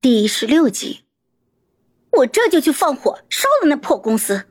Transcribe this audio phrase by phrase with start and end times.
[0.00, 1.00] 第十六集，
[2.12, 4.44] 我这就去放火烧了那破公司。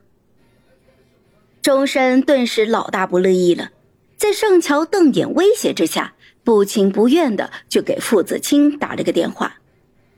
[1.62, 3.70] 钟深顿时老大不乐意了，
[4.18, 6.12] 在盛乔瞪眼威胁之下，
[6.44, 9.56] 不情不愿的就给傅子清打了个电话。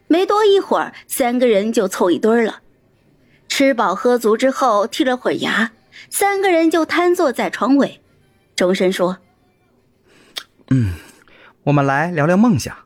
[0.09, 2.63] 没多一会儿，三个人就凑一堆了。
[3.47, 5.71] 吃饱喝足之后，剔了会儿牙，
[6.11, 8.01] 三个人就瘫坐在床尾。
[8.57, 9.19] 钟深说
[10.71, 10.95] ：“嗯，
[11.63, 12.77] 我们来聊聊梦想。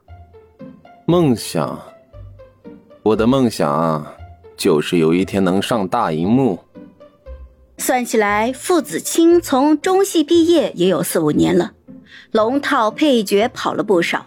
[1.06, 1.82] 梦想。”
[3.04, 4.06] 我的梦想
[4.56, 6.58] 就是有一天能上大荧幕。
[7.76, 11.72] 算起来，傅子清从中戏毕业也有四五年了，
[12.30, 14.24] 龙套配角跑了不少，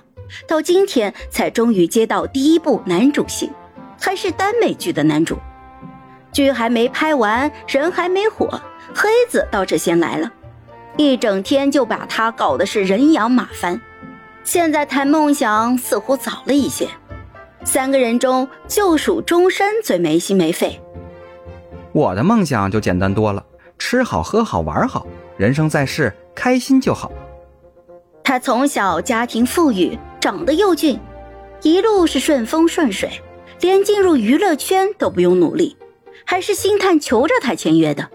[0.47, 3.49] 到今天才终于接到第一部男主戏，
[3.99, 5.37] 还是耽美剧的男主。
[6.31, 8.47] 剧还没拍完，人还没火，
[8.93, 10.31] 黑子倒是先来了，
[10.97, 13.81] 一整天就把他搞得是人仰马翻。
[14.43, 16.87] 现在谈梦想似乎早了一些。
[17.67, 20.79] 三个人中，就属钟山最没心没肺。
[21.91, 23.45] 我的梦想就简单多了，
[23.77, 25.05] 吃好喝好玩好，
[25.35, 27.11] 人生在世开心就好。
[28.23, 30.97] 他从小家庭富裕，长得又俊，
[31.61, 33.09] 一路是顺风顺水，
[33.59, 35.75] 连进入娱乐圈都不用努力，
[36.25, 38.09] 还是星探求着他签约的，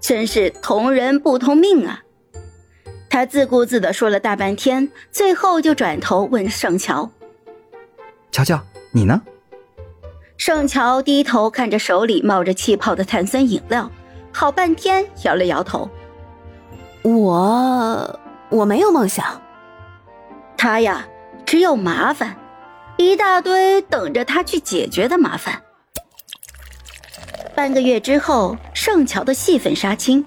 [0.00, 2.02] 真是同人不同命啊！
[3.08, 7.08] 他自顾自的说了大半天，最后就转头问盛乔
[8.32, 9.22] ：“乔乔。”你呢？
[10.36, 13.88] 盛乔低头看着手里冒着气泡的碳酸饮料，
[14.32, 15.88] 好半天摇了摇头。
[17.02, 19.40] 我我没有梦想。
[20.56, 21.06] 他呀，
[21.46, 22.36] 只有麻烦，
[22.96, 25.62] 一大堆等着他去解决的麻烦。
[27.54, 30.24] 半个月之后，盛乔的戏份杀青，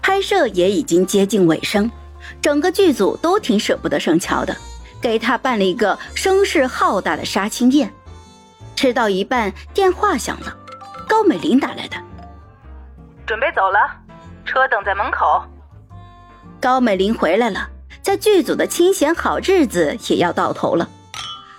[0.00, 1.90] 拍摄也已经接近尾声，
[2.40, 4.56] 整个剧组都挺舍不得盛乔的。
[5.00, 7.92] 给他办了一个声势浩大的杀青宴，
[8.76, 10.56] 吃到一半，电话响了，
[11.08, 11.96] 高美玲打来的，
[13.26, 13.78] 准备走了，
[14.44, 15.42] 车等在门口。
[16.60, 17.70] 高美玲回来了，
[18.02, 20.88] 在剧组的清闲好日子也要到头了。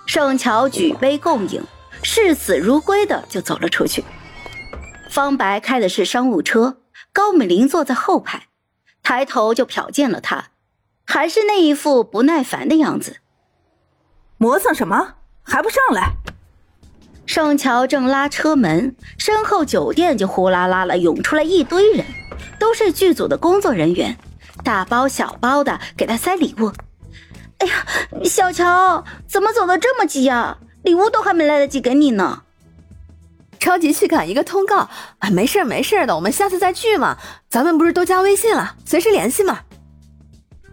[0.06, 1.62] 盛乔举杯共饮，
[2.02, 4.04] 视死如归的就走了出去。
[5.10, 6.76] 方白开的是商务车，
[7.12, 8.48] 高美玲坐在后排，
[9.02, 10.50] 抬头就瞟见了他，
[11.04, 13.16] 还是那一副不耐烦的样子。
[14.42, 15.14] 磨蹭什么？
[15.44, 16.14] 还不上来！
[17.26, 22.04] 盛乔正拉车门，身后酒店就呼啦啦了涌出来一堆人，
[22.58, 24.18] 都是剧组的工作人员，
[24.64, 26.72] 大包小包的给他塞礼物。
[27.58, 27.86] 哎呀，
[28.24, 30.58] 小乔，怎么走的这么急呀？
[30.82, 32.42] 礼物都还没来得及给你呢。
[33.60, 34.88] 着急去赶一个通告
[35.20, 35.30] 啊！
[35.30, 37.16] 没事没事的，我们下次再聚嘛。
[37.48, 39.60] 咱们不是都加微信了，随时联系嘛。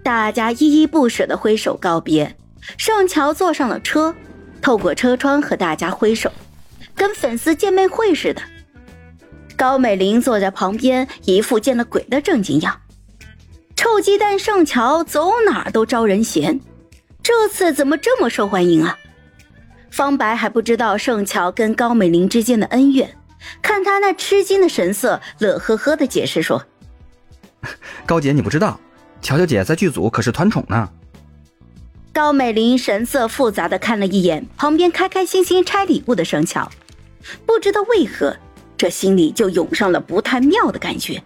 [0.03, 2.35] 大家依依不舍的挥手告别。
[2.77, 4.15] 盛乔坐上了车，
[4.61, 6.31] 透过车窗和大家挥手，
[6.95, 8.41] 跟粉丝见面会似的。
[9.55, 12.79] 高美玲坐在旁边，一副见了鬼的正经样。
[13.75, 16.59] 臭鸡蛋盛乔走哪儿都招人嫌，
[17.23, 18.97] 这次怎么这么受欢迎啊？
[19.91, 23.17] 方白还不知道盛乔跟高美玲之间的恩怨，
[23.61, 26.63] 看他那吃惊的神色，乐呵呵的解释说
[28.05, 28.79] ：“高姐，你不知道，
[29.21, 30.89] 乔乔姐在剧组可是团宠呢。”
[32.11, 36.69] 高美玲神色复杂的看了一眼旁边开开心心拆礼物的盛乔，
[37.45, 38.35] 不知道为何，
[38.75, 41.23] 这心里就涌上了不太妙的感觉。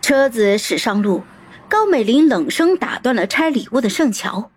[0.00, 1.22] 车子驶上路，
[1.68, 4.50] 高美玲冷声打断了拆礼物的盛乔：“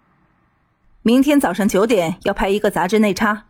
[1.02, 3.46] 明天早上九点要拍一个杂志内插，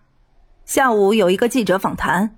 [0.65, 2.37] 下午有一个记者访谈，